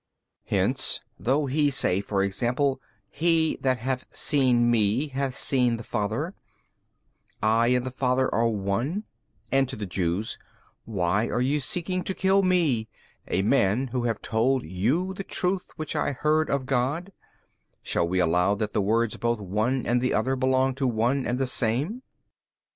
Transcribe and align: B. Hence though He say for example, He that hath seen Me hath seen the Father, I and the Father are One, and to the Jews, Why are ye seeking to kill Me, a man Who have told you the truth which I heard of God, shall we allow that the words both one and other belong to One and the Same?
B. 0.49 0.55
Hence 0.55 1.01
though 1.19 1.45
He 1.45 1.69
say 1.69 2.01
for 2.01 2.23
example, 2.23 2.81
He 3.11 3.59
that 3.61 3.77
hath 3.77 4.07
seen 4.11 4.71
Me 4.71 5.09
hath 5.09 5.35
seen 5.35 5.77
the 5.77 5.83
Father, 5.83 6.33
I 7.43 7.67
and 7.67 7.85
the 7.85 7.91
Father 7.91 8.27
are 8.33 8.47
One, 8.49 9.03
and 9.51 9.69
to 9.69 9.75
the 9.75 9.85
Jews, 9.85 10.39
Why 10.85 11.25
are 11.27 11.39
ye 11.39 11.59
seeking 11.59 12.03
to 12.05 12.15
kill 12.15 12.41
Me, 12.41 12.89
a 13.27 13.43
man 13.43 13.89
Who 13.89 14.05
have 14.05 14.23
told 14.23 14.65
you 14.65 15.13
the 15.13 15.23
truth 15.23 15.69
which 15.75 15.95
I 15.95 16.13
heard 16.13 16.49
of 16.49 16.65
God, 16.65 17.11
shall 17.83 18.07
we 18.07 18.17
allow 18.19 18.55
that 18.55 18.73
the 18.73 18.81
words 18.81 19.17
both 19.17 19.39
one 19.39 19.85
and 19.85 20.03
other 20.11 20.35
belong 20.35 20.73
to 20.81 20.87
One 20.87 21.27
and 21.27 21.37
the 21.37 21.45
Same? 21.45 22.01